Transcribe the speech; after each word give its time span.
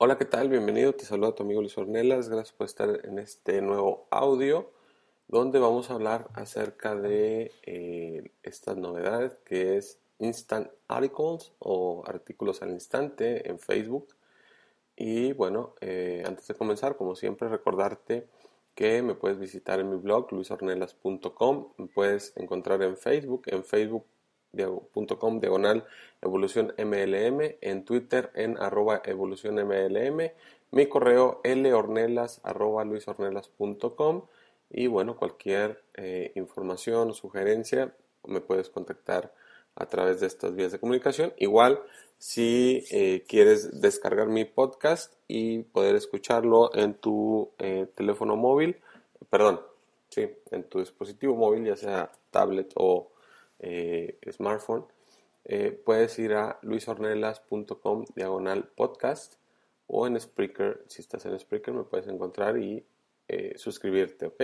Hola, 0.00 0.16
¿qué 0.16 0.26
tal? 0.26 0.48
Bienvenido, 0.48 0.94
te 0.94 1.04
saluda 1.04 1.34
tu 1.34 1.42
amigo 1.42 1.60
Luis 1.60 1.76
Ornelas, 1.76 2.28
gracias 2.28 2.52
por 2.56 2.66
estar 2.66 3.04
en 3.04 3.18
este 3.18 3.60
nuevo 3.60 4.06
audio 4.12 4.70
donde 5.26 5.58
vamos 5.58 5.90
a 5.90 5.94
hablar 5.94 6.28
acerca 6.34 6.94
de 6.94 7.50
eh, 7.64 8.30
estas 8.44 8.76
novedades 8.76 9.36
que 9.44 9.76
es 9.76 9.98
Instant 10.20 10.70
Articles 10.86 11.50
o 11.58 12.04
artículos 12.06 12.62
al 12.62 12.70
instante 12.70 13.50
en 13.50 13.58
Facebook. 13.58 14.14
Y 14.94 15.32
bueno, 15.32 15.74
eh, 15.80 16.22
antes 16.24 16.46
de 16.46 16.54
comenzar, 16.54 16.96
como 16.96 17.16
siempre, 17.16 17.48
recordarte 17.48 18.28
que 18.76 19.02
me 19.02 19.16
puedes 19.16 19.40
visitar 19.40 19.80
en 19.80 19.90
mi 19.90 19.96
blog 19.96 20.32
luisornelas.com, 20.32 21.72
me 21.76 21.86
puedes 21.88 22.36
encontrar 22.36 22.80
en 22.84 22.96
Facebook, 22.96 23.42
en 23.46 23.64
Facebook 23.64 24.06
diagonal 24.52 25.84
evolución 26.22 26.74
MLM, 26.78 27.56
en 27.60 27.84
Twitter 27.84 28.30
en 28.34 28.58
arroba 28.58 29.02
evolución 29.04 29.56
MLM, 29.56 30.30
mi 30.70 30.86
correo 30.86 31.40
lornelas 31.44 32.40
arroba 32.44 32.84
luisornelas.com 32.84 34.22
y 34.70 34.86
bueno, 34.86 35.16
cualquier 35.16 35.82
eh, 35.94 36.32
información 36.34 37.10
o 37.10 37.14
sugerencia 37.14 37.94
me 38.26 38.40
puedes 38.40 38.68
contactar 38.68 39.32
a 39.74 39.86
través 39.86 40.20
de 40.20 40.26
estas 40.26 40.54
vías 40.54 40.72
de 40.72 40.80
comunicación. 40.80 41.32
Igual, 41.38 41.80
si 42.18 42.84
eh, 42.90 43.24
quieres 43.26 43.80
descargar 43.80 44.26
mi 44.26 44.44
podcast 44.44 45.14
y 45.28 45.60
poder 45.60 45.94
escucharlo 45.94 46.74
en 46.74 46.94
tu 46.94 47.50
eh, 47.58 47.86
teléfono 47.94 48.36
móvil, 48.36 48.76
perdón, 49.30 49.60
sí, 50.10 50.28
en 50.50 50.64
tu 50.64 50.80
dispositivo 50.80 51.34
móvil, 51.36 51.64
ya 51.64 51.76
sea 51.76 52.12
tablet 52.30 52.72
o 52.74 53.10
eh, 53.60 54.18
smartphone, 54.30 54.84
eh, 55.44 55.80
puedes 55.84 56.18
ir 56.18 56.34
a 56.34 56.58
luisornelas.com 56.62 58.04
diagonal 58.14 58.68
podcast 58.76 59.34
o 59.86 60.06
en 60.06 60.20
Spreaker, 60.20 60.84
si 60.86 61.00
estás 61.02 61.24
en 61.26 61.38
Spreaker 61.38 61.74
me 61.74 61.84
puedes 61.84 62.06
encontrar 62.06 62.58
y 62.58 62.84
eh, 63.26 63.54
suscribirte, 63.56 64.26
¿ok? 64.26 64.42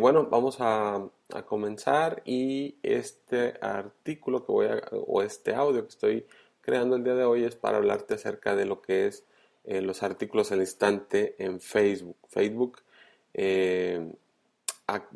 bueno, 0.00 0.26
vamos 0.28 0.56
a, 0.58 1.08
comenzar 1.46 2.22
y 2.24 2.76
este 2.82 3.54
artículo 3.60 4.44
que 4.44 4.52
voy 4.52 4.66
a, 4.66 4.82
o 4.90 5.22
este 5.22 5.54
audio 5.54 5.82
que 5.82 5.88
estoy 5.88 6.26
creando 6.60 6.96
el 6.96 7.04
día 7.04 7.14
de 7.14 7.24
hoy 7.24 7.44
es 7.44 7.54
para 7.54 7.76
hablarte 7.76 8.14
acerca 8.14 8.56
de 8.56 8.66
lo 8.66 8.82
que 8.82 9.06
es 9.06 9.24
los 9.64 10.02
artículos 10.02 10.50
al 10.50 10.60
instante 10.60 11.36
en 11.38 11.60
Facebook. 11.60 12.16
Facebook 12.28 12.82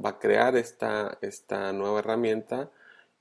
va 0.04 0.10
a 0.10 0.18
crear 0.18 0.56
esta, 0.56 1.18
esta 1.20 1.72
nueva 1.72 2.00
herramienta 2.00 2.70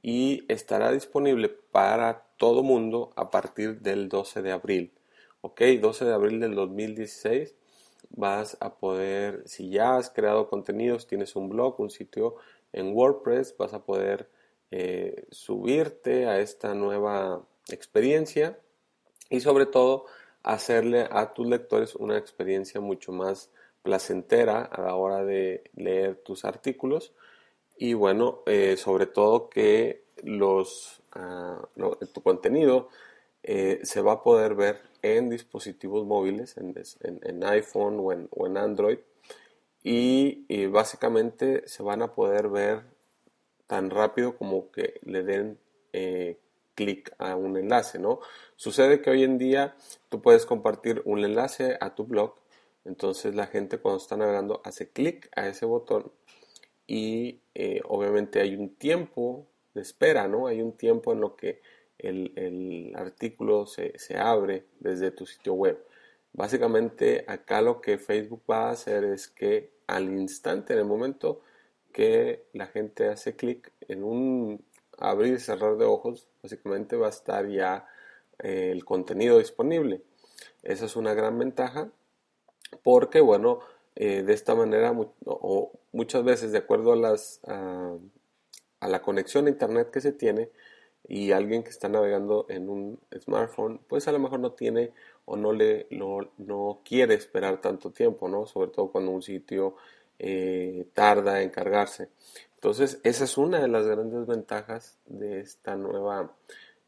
y 0.08 0.46
estará 0.48 0.94
disponible 0.94 1.50
para 1.50 2.28
todo 2.38 2.64
mundo 2.64 3.12
a 3.18 3.30
partir 3.30 3.82
del 3.82 4.08
12 4.08 4.42
de 4.42 4.54
abril. 4.54 4.94
Ok, 5.42 5.62
12 5.82 6.06
de 6.06 6.14
abril 6.14 6.40
del 6.40 6.56
2016 6.56 7.54
vas 8.12 8.56
a 8.62 8.78
poder, 8.78 9.44
si 9.48 9.70
ya 9.70 9.98
has 9.98 10.10
creado 10.10 10.48
contenidos, 10.48 11.08
tienes 11.08 11.36
un 11.36 11.50
blog, 11.50 11.78
un 11.82 11.90
sitio 11.90 12.38
en 12.72 12.96
WordPress, 12.96 13.54
vas 13.58 13.74
a 13.74 13.84
poder 13.84 14.30
eh, 14.72 15.26
subirte 15.30 16.26
a 16.26 16.40
esta 16.40 16.74
nueva 16.74 17.46
experiencia 17.68 18.58
y 19.30 19.42
sobre 19.42 19.66
todo 19.66 20.06
hacerle 20.42 21.10
a 21.12 21.34
tus 21.34 21.48
lectores 21.48 21.96
una 21.96 22.18
experiencia 22.18 22.80
mucho 22.80 23.12
más 23.12 23.52
placentera 23.84 24.62
a 24.62 24.84
la 24.84 24.96
hora 24.96 25.26
de 25.26 25.70
leer 25.76 26.16
tus 26.16 26.46
artículos 26.46 27.12
y 27.78 27.94
bueno, 27.94 28.42
eh, 28.46 28.78
sobre 28.78 29.06
todo 29.06 29.50
que 29.50 30.04
los, 30.24 31.02
ah, 31.14 31.68
tu 32.14 32.22
contenido 32.22 32.90
eh, 33.44 33.80
se 33.84 34.02
va 34.02 34.14
a 34.14 34.24
poder 34.24 34.56
ver 34.56 34.82
en 35.02 35.30
dispositivos 35.30 36.06
móviles, 36.06 36.58
en, 36.58 36.74
en, 37.02 37.44
iPhone 37.44 38.00
o 38.32 38.46
en, 38.46 38.58
Android 38.58 39.00
y, 39.84 40.66
básicamente 40.68 41.68
se 41.68 41.84
van 41.84 42.02
a 42.02 42.14
poder 42.14 42.50
ver 42.50 42.84
tan 43.68 43.90
rápido 43.90 44.38
como 44.38 44.72
que 44.72 45.00
le 45.04 45.24
den 45.24 45.60
eh, 45.94 46.38
clic 46.76 47.14
a 47.20 47.36
un 47.36 47.58
enlace, 47.58 48.00
¿no? 48.00 48.20
Sucede 48.56 49.02
que 49.02 49.10
hoy 49.12 49.24
en 49.24 49.38
día 49.38 49.76
tú 50.10 50.22
puedes 50.22 50.46
compartir 50.46 51.02
un 51.06 51.24
enlace 51.24 51.78
a 51.80 51.96
tu 51.96 52.06
blog 52.06 52.36
entonces 52.88 53.36
la 53.36 53.48
gente 53.48 53.80
cuando 53.80 53.98
está 54.02 54.16
navegando 54.16 54.62
hace 54.64 54.90
clic 54.90 55.30
a 55.36 55.48
ese 55.48 55.66
botón 55.66 56.10
y 56.88 57.42
eh, 57.54 57.82
obviamente 57.86 58.40
hay 58.40 58.56
un 58.56 58.76
tiempo 58.76 59.46
de 59.74 59.82
espera, 59.82 60.28
¿no? 60.28 60.48
Hay 60.48 60.62
un 60.62 60.72
tiempo 60.72 61.12
en 61.12 61.20
lo 61.20 61.36
que 61.36 61.62
el, 62.00 62.94
artículo 62.96 63.66
se, 63.66 63.94
abre 64.18 64.66
desde 64.80 65.12
tu 65.12 65.26
sitio 65.26 65.54
web. 65.54 65.84
Básicamente 66.34 67.26
acá 67.28 67.62
lo 67.62 67.82
que 67.82 67.98
Facebook 67.98 68.44
va 68.50 68.70
a 68.70 68.72
hacer 68.72 69.04
es 69.04 69.28
que 69.28 69.72
al 69.88 70.06
instante, 70.06 70.74
en 70.74 70.80
el 70.80 70.86
momento 70.86 71.42
que 71.92 72.46
la 72.54 72.68
gente 72.68 73.08
hace 73.08 73.36
clic 73.36 73.72
en 73.88 74.04
un 74.04 74.64
abrir 74.98 75.34
y 75.34 75.40
cerrar 75.40 75.78
de 75.78 75.86
ojos, 75.86 76.28
básicamente 76.42 76.96
va 76.96 77.08
a 77.08 77.12
estar 77.12 77.48
ya 77.48 77.88
eh, 78.40 78.72
el 78.72 78.86
contenido 78.86 79.40
disponible. 79.40 80.02
Esa 80.64 80.86
es 80.86 80.96
una 80.96 81.14
gran 81.14 81.38
ventaja 81.40 81.90
porque, 82.84 83.22
bueno, 83.22 83.60
eh, 84.00 84.22
de 84.22 84.34
esta 84.34 84.54
manera 84.54 84.96
o 85.26 85.72
muchas 85.92 86.24
veces 86.24 86.52
de 86.52 86.60
acuerdo 86.60 86.94
a, 86.94 86.96
las, 86.96 87.42
a, 87.48 87.98
la 88.88 89.02
conexión 89.02 89.48
a 89.48 89.50
internet 89.50 89.90
que 89.90 90.02
se 90.02 90.12
tiene 90.12 90.52
y 91.08 91.32
alguien 91.32 91.64
que 91.64 91.72
está 91.72 91.90
navegando 91.90 92.46
en 92.48 92.70
un 92.70 93.00
smartphone, 93.20 93.80
pues 93.88 94.08
a 94.08 94.12
lo 94.12 94.20
mejor 94.20 94.40
no 94.40 94.52
tiene 94.52 94.92
o 95.26 95.36
no, 95.36 95.52
le, 95.52 95.88
no, 95.90 96.82
quiere 96.86 97.16
esperar 97.16 97.60
tanto 97.60 97.90
tiempo, 97.90 98.30
¿no? 98.30 98.46
Sobre 98.46 98.70
todo 98.70 98.92
cuando 98.92 99.10
un 99.10 99.24
sitio 99.24 99.78
eh, 100.20 100.86
tarda 100.94 101.42
en 101.42 101.50
cargarse. 101.50 102.10
Entonces, 102.54 103.00
esa 103.04 103.24
es 103.24 103.36
una 103.36 103.60
de 103.60 103.68
las 103.68 103.88
grandes 103.88 104.28
ventajas 104.28 105.00
de 105.08 105.40
esta 105.40 105.76
nueva 105.76 106.36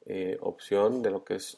eh, 0.05 0.37
opción 0.41 1.01
de 1.01 1.09
lo 1.09 1.23
que 1.23 1.35
es 1.35 1.57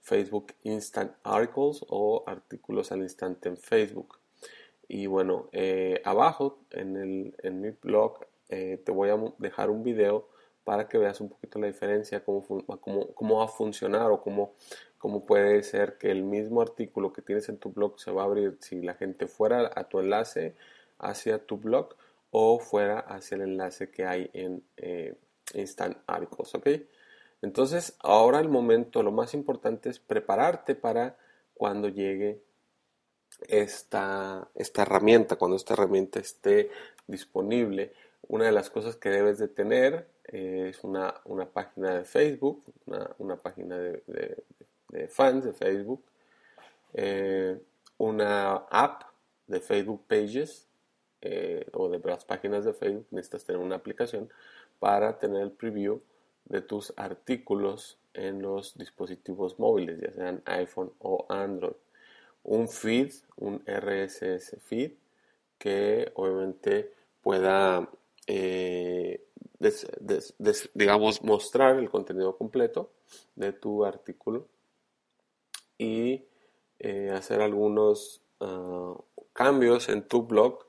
Facebook 0.00 0.54
Instant 0.62 1.12
Articles 1.22 1.84
o 1.88 2.24
artículos 2.26 2.92
al 2.92 3.00
instante 3.00 3.48
en 3.48 3.56
Facebook. 3.56 4.18
Y 4.88 5.06
bueno, 5.06 5.48
eh, 5.52 6.00
abajo 6.04 6.60
en, 6.70 6.96
el, 6.96 7.34
en, 7.42 7.60
mi 7.60 7.70
blog 7.70 8.20
eh, 8.48 8.80
te 8.84 8.90
voy 8.90 9.10
a 9.10 9.18
dejar 9.38 9.70
un 9.70 9.82
video 9.82 10.28
para 10.64 10.88
que 10.88 10.98
veas 10.98 11.20
un 11.20 11.28
poquito 11.28 11.58
la 11.58 11.66
diferencia, 11.66 12.24
cómo, 12.24 12.44
cómo, 12.80 13.14
cómo 13.14 13.38
va 13.38 13.44
a 13.44 13.48
funcionar 13.48 14.10
o 14.10 14.20
cómo, 14.20 14.54
cómo 14.98 15.26
puede 15.26 15.62
ser 15.62 15.98
que 15.98 16.10
el 16.10 16.22
mismo 16.22 16.60
artículo 16.60 17.12
que 17.12 17.22
tienes 17.22 17.48
en 17.48 17.58
tu 17.58 17.70
blog 17.70 17.98
se 18.00 18.10
va 18.10 18.22
a 18.22 18.24
abrir 18.26 18.58
si 18.60 18.80
la 18.82 18.94
gente 18.94 19.26
fuera 19.26 19.70
a 19.74 19.84
tu 19.88 20.00
enlace 20.00 20.54
hacia 20.98 21.38
tu 21.38 21.58
blog 21.58 21.94
o 22.30 22.58
fuera 22.58 22.98
hacia 23.00 23.36
el 23.36 23.42
enlace 23.42 23.90
que 23.90 24.04
hay 24.04 24.30
en 24.32 24.62
eh, 24.76 25.14
Instant 25.54 25.96
Articles, 26.06 26.54
¿ok? 26.54 26.68
Entonces, 27.42 27.96
ahora 28.00 28.40
el 28.40 28.48
momento, 28.48 29.02
lo 29.02 29.12
más 29.12 29.34
importante 29.34 29.88
es 29.88 29.98
prepararte 29.98 30.74
para 30.74 31.16
cuando 31.54 31.88
llegue 31.88 32.42
esta, 33.46 34.48
esta 34.54 34.82
herramienta, 34.82 35.36
cuando 35.36 35.56
esta 35.56 35.74
herramienta 35.74 36.18
esté 36.18 36.70
disponible. 37.06 37.92
Una 38.26 38.46
de 38.46 38.52
las 38.52 38.70
cosas 38.70 38.96
que 38.96 39.10
debes 39.10 39.38
de 39.38 39.48
tener 39.48 40.08
eh, 40.24 40.66
es 40.70 40.82
una, 40.84 41.14
página 41.52 41.94
de 41.94 42.04
Facebook, 42.04 42.64
una, 43.18 43.36
página 43.36 43.78
de, 43.78 44.02
de 44.88 45.08
fans 45.08 45.44
de 45.44 45.52
Facebook, 45.52 46.02
eh, 46.94 47.60
una 47.98 48.54
app 48.70 49.02
de 49.46 49.60
Facebook 49.60 50.06
Pages 50.06 50.66
eh, 51.20 51.66
o 51.72 51.88
de 51.88 51.98
las 51.98 52.24
páginas 52.24 52.64
de 52.64 52.72
Facebook, 52.72 53.06
necesitas 53.10 53.44
tener 53.44 53.60
una 53.60 53.76
aplicación 53.76 54.30
para 54.78 55.18
tener 55.18 55.42
el 55.42 55.50
preview 55.50 56.00
de 56.48 56.62
tus 56.62 56.92
artículos 56.96 57.98
en 58.14 58.42
los 58.42 58.76
dispositivos 58.76 59.58
móviles, 59.58 60.00
ya 60.00 60.12
sean 60.12 60.42
iPhone 60.46 60.92
o 60.98 61.26
Android. 61.28 61.76
Un 62.42 62.68
feed, 62.68 63.12
un 63.36 63.62
RSS 63.66 64.56
feed, 64.60 64.92
que 65.58 66.10
obviamente 66.14 66.92
pueda, 67.20 67.88
eh, 68.26 69.24
digamos, 70.74 71.22
mostrar 71.22 71.78
el 71.78 71.90
contenido 71.90 72.36
completo 72.36 72.90
de 73.34 73.52
tu 73.52 73.84
artículo 73.84 74.46
y 75.76 76.24
eh, 76.78 77.10
hacer 77.10 77.40
algunos 77.40 78.22
ah, 78.40 78.94
cambios 79.32 79.88
en 79.88 80.06
tu 80.06 80.22
blog. 80.22 80.66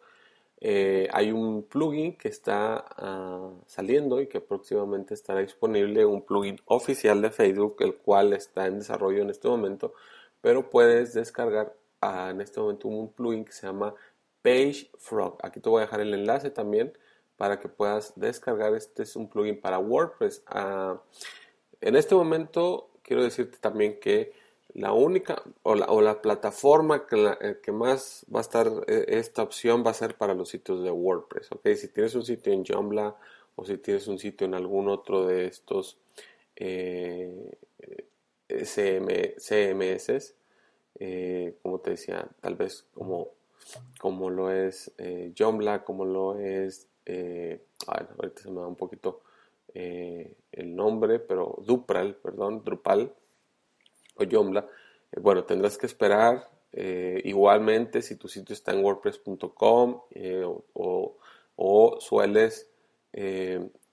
Eh, 0.61 1.07
hay 1.13 1.31
un 1.31 1.63
plugin 1.63 2.17
que 2.17 2.27
está 2.27 2.85
ah, 2.97 3.51
saliendo 3.65 4.19
y 4.19 4.27
que 4.27 4.41
próximamente 4.41 5.13
estará 5.13 5.39
disponible, 5.39 6.05
un 6.05 6.21
plugin 6.21 6.59
oficial 6.65 7.21
de 7.21 7.31
Facebook, 7.31 7.77
el 7.79 7.95
cual 7.95 8.33
está 8.33 8.67
en 8.67 8.79
desarrollo 8.79 9.21
en 9.21 9.29
este 9.29 9.47
momento, 9.47 9.93
pero 10.41 10.69
puedes 10.69 11.13
descargar 11.13 11.73
ah, 12.01 12.29
en 12.31 12.41
este 12.41 12.59
momento 12.59 12.89
un 12.89 13.11
plugin 13.13 13.45
que 13.45 13.53
se 13.53 13.67
llama 13.67 13.95
PageFrog. 14.41 15.37
Aquí 15.43 15.59
te 15.61 15.69
voy 15.69 15.79
a 15.79 15.85
dejar 15.85 16.01
el 16.01 16.13
enlace 16.13 16.49
también 16.49 16.93
para 17.37 17.59
que 17.59 17.69
puedas 17.69 18.13
descargar. 18.17 18.73
Este 18.75 19.03
es 19.03 19.15
un 19.15 19.29
plugin 19.29 19.61
para 19.61 19.79
WordPress. 19.79 20.43
en 21.81 21.95
este 21.95 22.15
momento 22.15 22.89
quiero 23.01 23.23
decirte 23.23 23.57
también 23.59 23.99
que 23.99 24.33
la 24.73 24.93
única 24.93 25.41
o 25.63 25.75
la, 25.75 26.21
plataforma 26.21 27.07
que, 27.07 27.35
eh, 27.41 27.59
que, 27.61 27.71
más 27.71 28.25
va 28.33 28.39
a 28.39 28.41
estar 28.41 28.67
eh, 28.87 29.05
esta 29.07 29.43
opción 29.43 29.83
va 29.85 29.91
a 29.91 29.95
ser 29.95 30.15
para 30.15 30.33
los 30.33 30.49
sitios 30.49 30.83
de 30.83 30.91
WordPress. 30.91 31.51
¿ok? 31.51 31.67
Si 31.75 31.87
tienes 31.89 32.15
un 32.15 32.23
sitio 32.23 32.53
en 32.53 32.63
Joomla 32.65 33.15
o 33.55 33.65
si 33.65 33.77
tienes 33.77 34.07
un 34.07 34.19
sitio 34.19 34.45
en 34.45 34.53
algún 34.53 34.89
otro 34.89 35.25
de 35.25 35.47
estos 35.47 35.97
eh, 36.55 37.57
CMS, 38.47 40.35
como 41.61 41.79
te 41.79 41.91
decía, 41.91 42.27
tal 42.41 42.55
vez 42.55 42.85
como, 42.93 43.29
como 43.99 44.29
lo 44.29 44.51
es 44.51 44.91
Joomla, 45.37 45.83
como 45.83 46.05
lo 46.05 46.37
es, 46.37 46.87
ahorita 47.07 48.41
se 48.41 48.49
me 48.51 48.61
da 48.61 48.67
un 48.67 48.75
poquito 48.75 49.21
el 49.73 50.75
nombre, 50.75 51.19
pero 51.19 51.57
Drupal, 51.65 52.15
perdón, 52.15 52.63
Drupal 52.63 53.13
o 54.19 54.25
Joomla, 54.29 54.67
eh, 55.11 55.19
bueno, 55.19 55.43
tendrás 55.43 55.77
que 55.77 55.85
esperar 55.85 56.49
eh, 56.71 57.21
igualmente 57.25 58.01
si 58.01 58.15
tu 58.15 58.27
sitio 58.27 58.53
está 58.53 58.71
en 58.73 58.83
wordpress.com 58.83 60.01
eh, 60.11 60.45
o, 60.73 61.97
sueles 61.99 62.67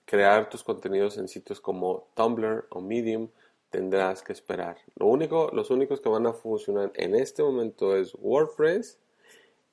crear 0.05 0.49
tus 0.49 0.62
contenidos 0.62 1.19
en 1.19 1.26
sitios 1.26 1.61
como 1.61 2.06
Tumblr 2.14 2.67
o 2.70 2.81
Medium, 2.81 3.28
tendrás 3.70 4.23
que 4.23 4.32
esperar. 4.32 4.76
Lo 4.94 5.06
único, 5.06 5.50
los 5.52 5.70
únicos 5.70 6.00
que 6.00 6.08
van 6.08 6.26
a 6.26 6.32
funcionar 6.32 6.93
en 6.94 7.17
este 7.17 7.43
momento 7.43 7.96
es 7.96 8.14
WordPress 8.14 9.00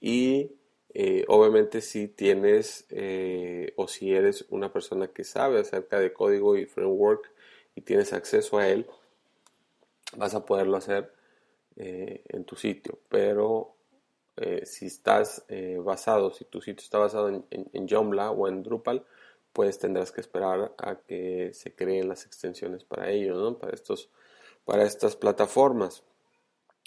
y 0.01 0.49
obviamente 1.27 1.81
si 1.81 2.07
tienes 2.07 2.88
o 3.75 3.88
si 3.88 4.13
eres 4.13 4.45
una 4.49 4.73
persona 4.73 5.09
que 5.09 5.23
sabe 5.23 5.59
acerca 5.59 5.99
de 5.99 6.13
código 6.13 6.57
y 6.57 6.65
framework 6.65 7.31
y 7.75 7.81
tienes 7.81 8.11
acceso 8.11 8.57
a 8.57 8.67
él, 8.67 8.88
vas 10.18 10.36
a 10.36 10.45
poderlo 10.45 10.77
hacer 10.77 11.13
eh, 11.75 12.24
en 12.30 12.45
tu 12.45 12.56
sitio. 12.56 13.00
Pero 13.10 13.75
eh, 14.38 14.65
si 14.65 14.88
estás 14.88 15.45
eh, 15.48 15.77
basado, 15.83 16.31
si 16.31 16.45
tu 16.45 16.62
sitio 16.62 16.83
está 16.83 16.98
basado 16.98 17.30
en, 17.30 17.45
en, 17.50 17.88
Joomla 17.88 18.31
o 18.31 18.48
en 18.48 18.63
Drupal, 18.63 19.06
pues 19.51 19.77
tendrás 19.77 20.12
que 20.12 20.21
esperar 20.21 20.74
a 20.77 20.95
que 20.95 21.51
se 21.54 21.75
creen 21.75 22.10
las 22.10 22.25
extensiones 22.25 22.83
para 22.83 23.12
ello, 23.12 23.57
para, 23.60 23.74
estos, 23.74 24.10
para 24.65 24.83
estas 24.83 25.15
plataformas. 25.15 26.04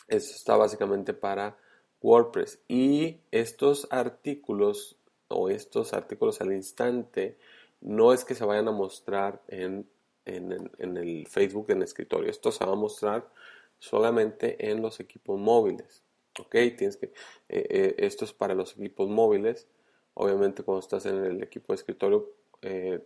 Eso 0.09 0.35
está 0.35 0.57
básicamente 0.57 1.15
para 1.15 1.57
WordPress. 2.01 2.61
Y 2.69 3.21
estos 3.31 3.87
artículos 3.91 4.97
o 5.29 5.49
estos 5.49 5.93
artículos 5.93 6.41
al 6.41 6.53
instante 6.53 7.39
no 7.81 8.13
es 8.13 8.25
que 8.25 8.35
se 8.35 8.45
vayan 8.45 8.69
a 8.69 8.73
mostrar 8.73 9.43
en 9.49 9.89
en, 10.27 10.97
el 10.97 11.27
Facebook 11.29 11.71
en 11.71 11.83
escritorio. 11.83 12.31
Esto 12.31 12.53
se 12.53 12.65
va 12.65 12.73
a 12.73 12.77
mostrar 12.77 13.31
solamente 13.79 14.71
en 14.71 14.83
los 14.83 15.01
equipos 15.01 15.39
móviles. 15.39 16.03
Ok, 16.39 16.53
tienes 16.77 16.97
que, 16.97 17.07
eh, 17.07 17.67
eh, 17.71 17.95
esto 17.99 18.25
es 18.25 18.33
para 18.33 18.55
los 18.55 18.77
equipos 18.77 19.09
móviles. 19.09 19.69
Obviamente 20.15 20.63
cuando 20.63 20.81
estás 20.81 21.07
en 21.07 21.25
el 21.25 21.43
equipo 21.43 21.73
de 21.73 21.77
escritorio 21.77 22.31
eh, 22.63 23.01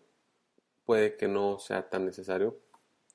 puede 0.84 1.16
que 1.16 1.28
no 1.28 1.58
sea 1.58 1.88
tan 1.88 2.04
necesario 2.06 2.58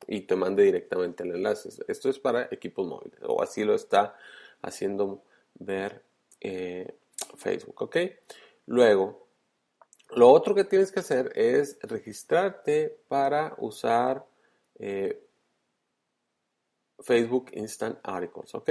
y 0.07 0.21
te 0.21 0.35
mande 0.35 0.63
directamente 0.63 1.23
el 1.23 1.31
enlace. 1.31 1.69
Esto 1.87 2.09
es 2.09 2.19
para 2.19 2.47
equipos 2.51 2.87
móviles 2.87 3.19
o 3.23 3.41
así 3.41 3.63
lo 3.63 3.73
está 3.73 4.15
haciendo 4.61 5.23
ver 5.55 6.03
Facebook. 7.37 7.81
Ok, 7.81 7.97
luego 8.67 9.24
lo 10.15 10.29
otro 10.29 10.55
que 10.55 10.63
tienes 10.63 10.91
que 10.91 11.01
hacer 11.01 11.31
es 11.35 11.77
registrarte 11.81 12.97
para 13.09 13.53
usar 13.57 14.25
eh, 14.79 15.21
Facebook 16.99 17.51
Instant 17.51 17.99
Articles, 18.01 18.55
¿ok? 18.55 18.69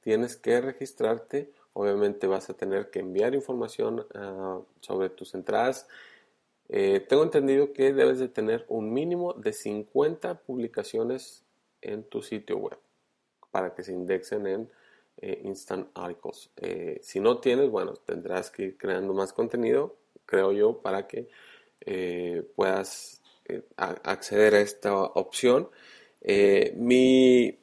Tienes 0.00 0.36
que 0.36 0.60
registrarte, 0.60 1.52
obviamente 1.72 2.28
vas 2.28 2.48
a 2.50 2.54
tener 2.54 2.90
que 2.90 3.00
enviar 3.00 3.34
información 3.34 4.06
ah, 4.14 4.60
sobre 4.80 5.10
tus 5.10 5.34
entradas. 5.34 5.88
Eh, 6.68 7.00
tengo 7.00 7.24
entendido 7.24 7.72
que 7.72 7.92
debes 7.92 8.20
de 8.20 8.28
tener 8.28 8.64
un 8.68 8.92
mínimo 8.92 9.32
de 9.34 9.52
50 9.52 10.42
publicaciones 10.42 11.44
en 11.80 12.04
tu 12.04 12.22
sitio 12.22 12.58
web 12.58 12.78
para 13.50 13.74
que 13.74 13.82
se 13.82 13.92
indexen 13.92 14.46
en 14.46 14.70
eh, 15.16 15.40
Instant 15.44 15.88
Articles. 15.94 16.50
si 17.02 17.18
no 17.18 17.40
tienes, 17.40 17.70
bueno, 17.70 17.94
tendrás 17.94 18.50
que 18.50 18.62
ir 18.62 18.76
creando 18.78 19.12
más 19.14 19.32
contenido 19.32 19.96
creo 20.26 20.52
yo, 20.52 20.82
para 20.82 21.06
que 21.06 21.28
eh, 21.80 22.42
puedas 22.56 23.22
eh, 23.46 23.62
acceder 23.76 24.54
a 24.54 24.60
esta 24.60 24.94
opción. 24.94 25.70
Eh, 26.20 26.74
mi, 26.76 27.58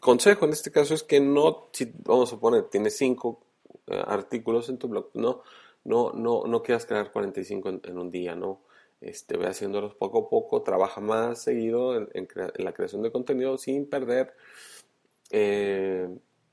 consejo 0.00 0.44
en 0.46 0.52
este 0.52 0.70
caso 0.70 0.94
es 0.94 1.02
que 1.02 1.20
no, 1.20 1.68
si 1.72 1.92
vamos 2.04 2.32
a 2.32 2.38
poner, 2.38 2.64
tienes 2.64 2.96
cinco 2.96 3.40
artículos 3.86 4.68
en 4.68 4.78
tu 4.78 4.88
blog, 4.88 5.10
no, 5.14 5.42
no, 5.84 6.12
no, 6.12 6.44
no 6.46 6.62
quieras 6.62 6.86
crear 6.86 7.10
45 7.10 7.80
en, 7.84 7.98
un 7.98 8.10
día, 8.10 8.36
¿no? 8.36 8.60
Este, 9.00 9.36
ve 9.36 9.46
haciéndolos 9.48 9.94
poco 9.94 10.26
a 10.26 10.28
poco, 10.28 10.62
trabaja 10.62 11.00
más 11.00 11.42
seguido 11.42 11.96
en, 11.96 12.28
la 12.56 12.72
creación 12.72 13.02
de 13.02 13.10
contenido 13.10 13.58
sin 13.58 13.88
perder 13.88 14.34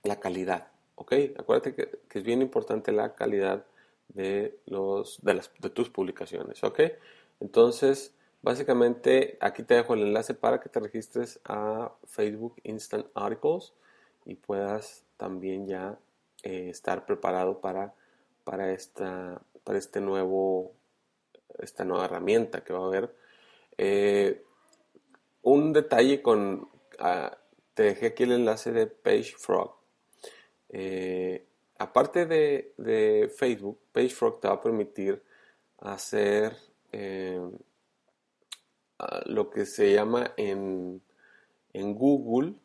la 0.04 0.20
calidad, 0.20 0.72
¿ok? 0.96 1.14
Acuérdate 1.38 1.76
que, 1.76 2.00
es 2.12 2.24
bien 2.24 2.42
importante 2.42 2.92
la 2.92 3.14
calidad 3.14 3.66
de, 4.10 4.60
los, 4.66 5.20
de, 5.22 5.34
las, 5.36 5.52
de 5.60 5.70
tus 5.70 5.90
publicaciones. 5.90 6.64
¿Ok? 6.64 6.82
Entonces, 7.40 8.14
básicamente 8.42 9.38
aquí 9.42 9.64
te 9.64 9.76
dejo 9.76 9.94
el 9.94 10.04
enlace 10.04 10.34
para 10.34 10.60
que 10.60 10.70
te 10.70 10.80
registres 10.80 11.40
a 11.46 11.92
Facebook 12.06 12.56
Instant 12.64 13.08
Articles 13.14 13.74
y 14.26 14.36
puedas 14.36 15.04
también 15.18 15.68
ya 15.68 15.98
eh, 16.44 16.70
estar 16.70 17.06
preparado 17.06 17.60
para, 17.60 17.94
para, 18.44 18.72
esta, 18.72 19.42
para 19.64 19.78
este 19.78 20.02
nuevo, 20.02 20.72
esta 21.60 21.84
nueva 21.84 22.06
herramienta 22.06 22.64
que 22.64 22.74
va 22.74 22.80
a 22.80 22.88
haber. 22.88 23.16
Eh, 23.78 24.44
un 25.44 25.74
detalle 25.74 26.22
con, 26.22 26.70
ah, 27.00 27.38
te 27.74 27.84
dejé 27.84 28.08
aquí 28.08 28.24
el 28.24 28.34
enlace 28.34 28.72
de 28.72 28.88
PageFrog. 28.88 29.76
Eh, 30.70 31.46
aparte 31.80 32.26
de, 32.26 33.32
Facebook, 33.38 33.80
PageFrog 33.92 34.40
te 34.40 34.48
va 34.48 34.56
a 34.56 34.62
permitir 34.62 35.22
hacer 35.80 36.56
eh, 36.92 37.40
lo 39.26 39.50
que 39.50 39.66
se 39.66 39.94
llama 39.94 40.34
en, 40.38 41.02
Google, 41.74 42.56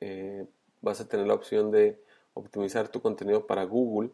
eh, 0.00 0.46
vas 0.82 1.00
a 1.00 1.08
tener 1.08 1.26
la 1.26 1.34
opción 1.34 1.70
de 1.70 1.98
optimizar 2.34 2.88
tu 2.88 3.00
contenido 3.00 3.46
para 3.46 3.64
Google 3.64 4.10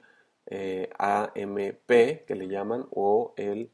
eh, 0.46 0.88
AMP, 0.98 2.24
que 2.24 2.34
le 2.36 2.46
llaman, 2.48 2.86
o 2.90 3.34
el 3.36 3.70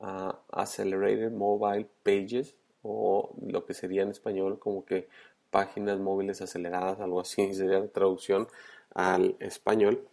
ah, 0.00 0.40
Accelerated 0.50 1.30
Mobile 1.30 1.88
Pages, 2.02 2.56
o 2.82 3.34
lo 3.40 3.64
que 3.64 3.74
sería 3.74 4.02
en 4.02 4.10
español 4.10 4.58
como 4.58 4.84
que 4.84 5.08
páginas 5.50 5.98
móviles 6.00 6.42
aceleradas, 6.42 7.00
algo 7.00 7.20
así 7.20 7.54
sería 7.54 7.78
la 7.80 7.88
traducción 7.88 8.48
al 8.94 9.36
español. 9.40 10.06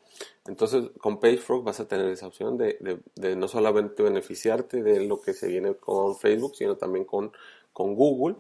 Entonces, 0.46 0.92
con 1.00 1.20
PageFrog 1.20 1.64
vas 1.64 1.80
a 1.80 1.88
tener 1.88 2.08
esa 2.08 2.28
opción 2.28 2.58
de, 2.58 3.00
no 3.36 3.48
solamente 3.48 4.04
beneficiarte 4.04 4.84
de 4.84 5.06
lo 5.06 5.22
que 5.22 5.34
se 5.34 5.48
viene 5.48 5.76
con 5.76 6.18
Facebook, 6.18 6.56
sino 6.56 6.76
también 6.76 7.06
con, 7.06 7.32
con 7.72 7.96
Google. 7.96 8.36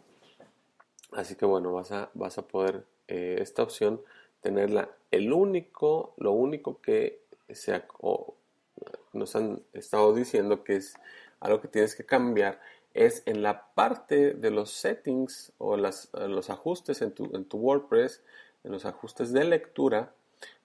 Así 1.12 1.36
que 1.36 1.46
bueno, 1.46 1.72
vas 1.74 1.92
a, 1.92 2.10
vas 2.14 2.38
a 2.38 2.48
poder 2.48 2.86
eh, 3.08 3.38
esta 3.40 3.64
opción 3.64 4.02
tenerla. 4.42 4.90
El 5.12 5.32
único, 5.32 6.14
lo 6.18 6.32
único 6.32 6.82
que 6.82 7.22
se, 7.50 7.84
nos 9.14 9.36
han 9.36 9.62
estado 9.74 10.14
diciendo 10.14 10.64
que 10.64 10.76
es 10.76 10.96
algo 11.40 11.62
que 11.62 11.68
tienes 11.68 11.96
que 11.96 12.06
cambiar 12.06 12.60
es 12.94 13.24
en 13.26 13.42
la 13.42 13.74
parte 13.74 14.34
de 14.34 14.52
los 14.52 14.72
settings 14.72 15.52
o 15.58 15.78
las, 15.78 16.10
los 16.14 16.50
ajustes 16.50 17.02
en 17.02 17.12
tu, 17.12 17.26
en 17.36 17.46
tu, 17.46 17.58
WordPress, 17.58 18.22
en 18.64 18.72
los 18.72 18.86
ajustes 18.86 19.34
de 19.34 19.44
lectura, 19.44 20.14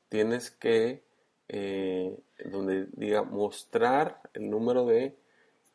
tienes 0.09 0.51
que, 0.51 1.03
eh, 1.49 2.17
donde 2.45 2.87
diga 2.93 3.23
mostrar 3.23 4.21
el 4.35 4.51
número 4.51 4.87
de, 4.87 5.15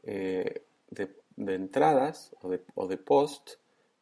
eh, 0.03 0.63
de, 0.89 1.09
entradas 1.37 2.35
o 2.41 2.49
de, 2.49 2.61
o 2.75 2.87
de 2.87 2.97
post 2.97 3.51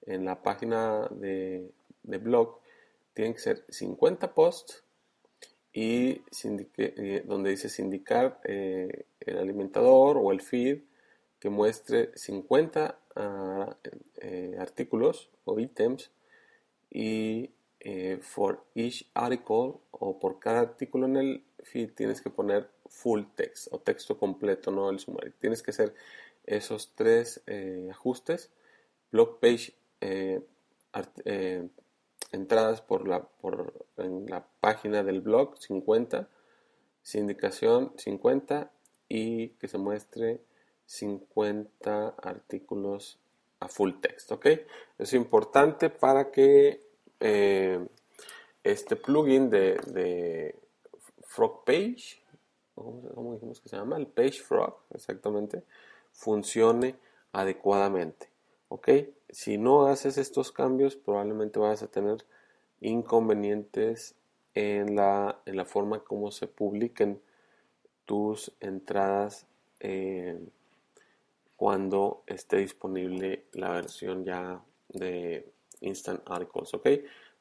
en 0.06 0.26
la 0.26 0.42
página 0.42 1.08
de, 1.12 1.72
blog, 2.04 2.60
tienen 3.14 3.34
que 3.34 3.40
ser 3.40 3.66
50 3.70 4.34
posts 4.34 4.84
y 5.74 6.22
donde 7.26 7.52
dice 7.52 7.70
sindicar 7.70 8.42
eh, 8.44 9.06
el 9.22 9.38
alimentador 9.38 10.18
o 10.18 10.32
el 10.32 10.42
feed 10.42 10.80
que 11.40 11.50
muestre 11.50 12.12
50 12.16 13.00
ah, 13.16 13.76
artículos 14.60 15.30
o 15.46 15.60
ítems 15.60 16.12
y 16.90 17.50
for 18.22 18.64
each 18.76 19.10
article 19.14 19.80
o 19.92 20.20
por 20.20 20.40
cada 20.40 20.60
artículo 20.60 21.08
en 21.08 21.18
el 21.18 21.44
feed 21.64 21.94
tienes 21.94 22.22
que 22.22 22.30
poner 22.30 22.70
full 22.88 23.24
text 23.36 23.68
o 23.72 23.80
texto 23.80 24.18
completo, 24.18 24.72
no 24.72 24.90
el 24.90 25.00
sumario. 25.00 25.34
Tienes 25.40 25.64
que 25.64 25.72
hacer 25.72 25.94
esos 26.46 26.94
tres 26.96 27.42
ajustes. 27.90 28.52
Blog 29.12 29.40
page 29.40 29.74
entradas 32.32 32.82
por 32.82 33.08
la, 33.08 33.24
por, 33.24 33.86
en 33.98 34.26
la 34.28 34.46
página 34.60 35.04
del 35.04 35.22
blog 35.22 35.58
50, 35.58 36.30
sindicación 37.02 37.94
50 37.98 38.72
y 39.10 39.50
que 39.50 39.68
se 39.68 39.78
muestre 39.78 40.42
50 40.86 42.16
artículos 42.22 43.20
a 43.60 43.68
full 43.68 43.94
text, 44.02 44.32
¿ok? 44.32 44.48
Es 44.98 45.14
importante 45.14 45.90
para 45.90 46.32
que 46.32 46.82
eh, 47.22 47.88
este 48.64 48.96
plugin 48.96 49.50
de, 49.50 49.78
de 49.88 50.56
Frog 51.24 51.64
Page, 51.64 52.22
¿cómo 52.76 53.34
dijimos 53.34 53.62
que 53.62 53.70
se 53.70 53.78
llama? 53.78 53.98
El 53.98 54.08
Page 54.08 54.42
Frog, 54.42 54.76
exactamente, 54.94 55.64
funcione 56.12 56.96
adecuadamente, 57.32 58.30
¿ok? 58.68 58.90
si 59.32 59.58
no 59.58 59.88
haces 59.88 60.18
estos 60.18 60.52
cambios, 60.52 60.96
probablemente 60.96 61.60
vas 61.60 61.82
a 61.82 61.88
tener 61.88 62.26
inconvenientes 62.82 64.16
en 64.54 64.96
la, 64.96 65.40
en 65.46 65.56
la 65.56 65.66
forma 65.66 66.04
como 66.04 66.32
se 66.32 66.48
publiquen 66.48 67.22
tus 68.06 68.52
entradas 68.60 69.46
eh, 69.80 70.40
cuando 71.56 72.24
esté 72.28 72.58
disponible 72.58 73.46
la 73.54 73.72
versión 73.72 74.26
ya 74.26 74.62
de 74.90 75.50
Instant 75.82 76.22
Articles, 76.26 76.74
¿ok? 76.74 76.88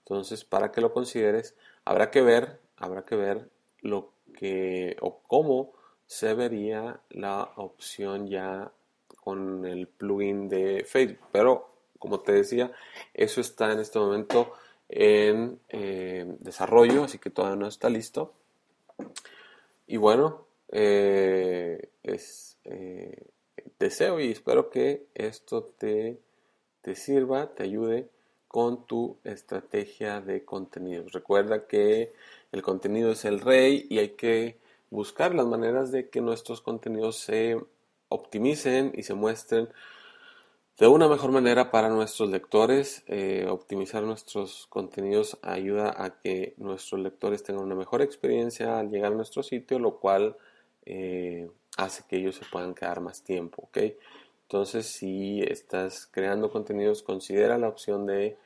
Entonces, 0.01 0.45
para 0.45 0.73
que 0.73 0.81
lo 0.81 0.93
consideres, 0.93 1.55
habrá 1.85 2.11
que 2.11 2.23
ver, 2.23 2.61
habrá 2.77 3.05
que 3.05 3.17
ver 3.17 3.49
lo 3.81 4.13
que 4.35 4.97
o 5.01 5.21
cómo 5.23 5.73
se 6.07 6.35
vería 6.35 7.01
la 7.11 7.53
opción 7.57 8.29
ya 8.29 8.73
con 9.17 9.65
el 9.65 9.87
plugin 9.87 10.49
de 10.49 10.85
Facebook, 10.85 11.29
pero 11.31 11.71
como 11.99 12.21
te 12.21 12.33
decía, 12.33 12.73
eso 13.15 13.41
está 13.41 13.73
en 13.73 13.79
este 13.79 13.99
momento 13.99 14.53
en 14.89 15.61
eh, 15.69 16.25
desarrollo, 16.41 17.05
así 17.05 17.19
que 17.19 17.31
todavía 17.31 17.57
no 17.57 17.69
está 17.69 17.89
listo. 17.89 18.33
Y 19.87 19.99
bueno, 19.99 20.47
eh, 20.73 21.91
es, 22.03 22.57
eh, 22.65 23.27
deseo 23.79 24.19
y 24.19 24.33
espero 24.33 24.71
que 24.71 25.07
esto 25.15 25.63
te, 25.65 26.19
te 26.81 26.95
sirva, 26.97 27.55
te 27.55 27.63
ayude 27.65 28.09
con 28.51 28.85
tu 28.85 29.17
estrategia 29.23 30.21
de 30.21 30.45
contenidos. 30.45 31.13
Recuerda 31.13 31.69
que 31.69 32.13
el 32.51 32.63
contenido 32.63 33.13
es 33.13 33.25
el 33.25 33.41
rey 33.41 33.87
y 33.89 34.01
hay 34.01 34.09
que 34.17 34.59
buscar 34.91 35.37
las 35.37 35.47
maneras 35.47 35.93
de 35.93 36.11
que 36.11 36.21
nuestros 36.21 36.61
contenidos 36.61 37.17
se 37.17 37.57
optimicen 38.09 38.91
y 38.97 39.05
se 39.05 39.15
muestren 39.15 39.69
de 40.79 40.89
una 40.89 41.07
mejor 41.07 41.31
manera 41.31 41.71
para 41.71 41.91
nuestros 41.91 42.29
lectores. 42.29 43.05
Eh, 43.07 43.47
optimizar 43.49 44.03
nuestros 44.03 44.67
contenidos 44.67 45.39
ayuda 45.43 45.95
a 45.97 46.19
que 46.21 46.55
nuestros 46.57 47.01
lectores 47.01 47.45
tengan 47.45 47.63
una 47.63 47.77
mejor 47.77 48.03
experiencia 48.03 48.81
al 48.81 48.91
llegar 48.91 49.13
a 49.13 49.15
nuestro 49.15 49.45
sitio, 49.45 49.79
lo 49.79 50.01
cual 50.01 50.37
eh, 50.87 51.49
hace 51.77 52.03
que 52.09 52.17
ellos 52.17 52.35
se 52.35 52.47
puedan 52.51 52.75
quedar 52.75 53.01
más 53.01 53.23
tiempo. 53.23 53.69
Entonces, 54.51 54.89
si 54.89 55.43
estás 55.43 56.09
creando 56.11 56.51
contenidos, 56.51 57.05
considera 57.05 57.57
la 57.57 57.69
opción 57.69 58.05
de 58.05 58.37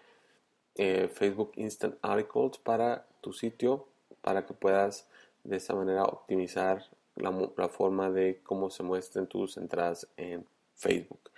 eh, 0.74 1.08
Facebook 1.08 1.52
Instant 1.56 1.96
Articles 2.02 2.58
para 2.58 3.06
tu 3.22 3.32
sitio, 3.32 3.86
para 4.20 4.44
que 4.44 4.52
puedas 4.52 5.08
de 5.44 5.56
esta 5.56 5.74
manera 5.74 6.04
optimizar 6.04 6.84
la, 7.16 7.50
la 7.56 7.68
forma 7.70 8.10
de 8.10 8.42
cómo 8.42 8.68
se 8.68 8.82
muestren 8.82 9.26
tus 9.26 9.56
entradas 9.56 10.06
en 10.18 10.44
Facebook. 10.74 11.30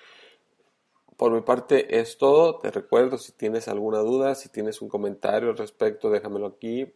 Por 1.16 1.30
mi 1.30 1.42
parte 1.42 2.00
es 2.00 2.18
todo. 2.18 2.58
Te 2.58 2.72
recuerdo 2.72 3.18
si 3.18 3.30
tienes 3.30 3.68
alguna 3.68 4.00
duda, 4.00 4.34
si 4.34 4.48
tienes 4.48 4.82
un 4.82 4.88
comentario 4.88 5.50
al 5.50 5.56
respecto, 5.56 6.10
déjamelo 6.10 6.46
aquí 6.46 6.92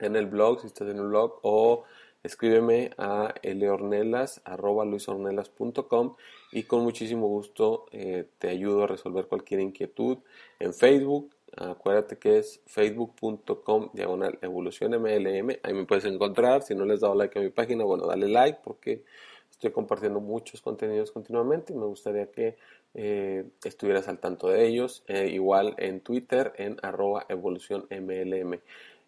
en 0.00 0.16
el 0.16 0.26
blog, 0.26 0.62
si 0.62 0.66
estás 0.66 0.88
en 0.88 0.98
el 0.98 1.06
blog, 1.06 1.38
o 1.42 1.84
escríbeme 2.22 2.90
a 2.98 3.34
luisornelas.com 3.42 6.16
y 6.52 6.62
con 6.64 6.82
muchísimo 6.82 7.28
gusto 7.28 7.86
eh, 7.92 8.26
te 8.38 8.48
ayudo 8.48 8.84
a 8.84 8.86
resolver 8.86 9.26
cualquier 9.26 9.60
inquietud 9.60 10.18
en 10.58 10.74
Facebook. 10.74 11.30
Acuérdate 11.56 12.18
que 12.18 12.38
es 12.38 12.60
facebook.com 12.66 13.90
diagonal 13.92 14.38
evolución 14.42 14.92
MLM. 14.92 15.58
Ahí 15.62 15.74
me 15.74 15.86
puedes 15.86 16.04
encontrar. 16.04 16.62
Si 16.62 16.74
no 16.74 16.84
les 16.84 16.96
has 16.96 17.00
dado 17.00 17.14
like 17.14 17.38
a 17.38 17.42
mi 17.42 17.50
página, 17.50 17.84
bueno, 17.84 18.06
dale 18.06 18.28
like 18.28 18.60
porque 18.62 19.02
estoy 19.50 19.72
compartiendo 19.72 20.20
muchos 20.20 20.60
contenidos 20.60 21.10
continuamente 21.10 21.72
y 21.72 21.76
me 21.76 21.86
gustaría 21.86 22.30
que 22.30 22.56
eh, 22.94 23.44
estuvieras 23.64 24.08
al 24.08 24.18
tanto 24.18 24.48
de 24.48 24.66
ellos. 24.66 25.02
Eh, 25.08 25.30
igual 25.32 25.74
en 25.78 26.00
Twitter 26.00 26.52
en 26.56 26.76
arroba 26.82 27.24
evolución 27.28 27.86
MLM. 27.90 28.60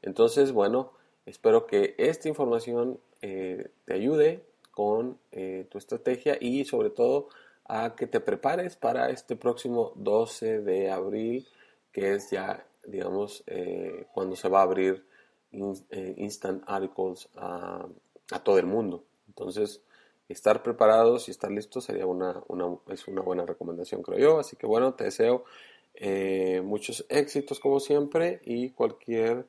Entonces, 0.03 0.53
bueno, 0.53 0.93
espero 1.31 1.67
que 1.67 1.95
esta 1.99 2.29
información 2.29 3.01
eh, 3.23 3.71
te 3.85 3.95
ayude 3.95 4.45
con 4.71 5.19
tu 5.69 5.77
estrategia 5.77 6.39
y 6.41 6.65
sobre 6.65 6.89
todo 6.89 7.29
a 7.67 7.95
que 7.97 8.07
te 8.07 8.21
prepares 8.21 8.77
para 8.77 9.11
este 9.11 9.37
próximo 9.37 9.93
12 9.97 10.61
de 10.61 10.91
abril, 10.91 11.47
que 11.93 12.15
es 12.15 12.31
ya, 12.31 12.67
digamos, 12.87 13.45
cuando 14.15 14.37
se 14.37 14.49
va 14.49 14.61
a 14.61 14.63
abrir 14.63 15.05
Instant 15.53 16.63
Articles 16.67 17.29
a, 17.37 17.89
todo 18.43 18.59
el 18.59 18.67
mundo. 18.67 19.05
Entonces, 19.29 19.83
estar 20.29 20.63
preparados 20.63 21.29
y 21.29 21.33
estar 21.33 21.51
listos 21.51 21.85
sería 21.85 22.07
una, 22.07 22.43
es 22.89 23.09
una 23.09 23.23
buena 23.23 23.45
recomendación, 23.45 24.03
creo 24.03 24.19
yo. 24.19 24.39
Así 24.39 24.57
que 24.57 24.67
bueno, 24.67 24.95
te 24.95 25.05
deseo 25.05 25.45
eh, 25.95 26.63
muchos 26.65 27.05
éxitos 27.09 27.59
como 27.61 27.81
siempre 27.81 28.41
y 28.45 28.71
cualquier 28.71 29.47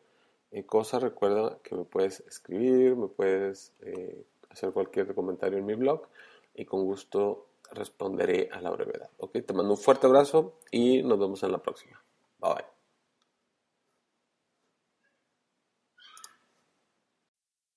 eh, 0.51 0.65
cosa 0.65 0.99
recuerda 0.99 1.59
que 1.63 1.75
me 1.75 1.85
puedes 1.85 2.21
escribir, 2.21 2.95
me 2.95 3.07
puedes 3.07 3.73
eh, 3.81 4.25
hacer 4.49 4.71
cualquier 4.71 5.13
comentario 5.15 5.57
en 5.57 5.65
mi 5.65 5.75
blog 5.75 6.07
y 6.53 6.65
con 6.65 6.83
gusto 6.83 7.47
responderé 7.71 8.49
a 8.51 8.61
la 8.61 8.69
brevedad. 8.69 9.09
Ok, 9.17 9.33
te 9.45 9.53
mando 9.53 9.71
un 9.71 9.77
fuerte 9.77 10.07
abrazo 10.07 10.57
y 10.71 11.03
nos 11.03 11.19
vemos 11.19 11.41
en 11.43 11.53
la 11.53 11.59
próxima. 11.59 12.03
Bye 12.39 12.53
bye. 12.55 12.80